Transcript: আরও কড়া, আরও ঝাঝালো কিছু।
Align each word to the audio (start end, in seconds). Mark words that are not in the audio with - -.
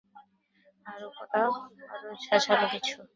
আরও 0.85 1.07
কড়া, 1.17 1.43
আরও 1.93 2.09
ঝাঝালো 2.23 2.65
কিছু। 2.73 2.97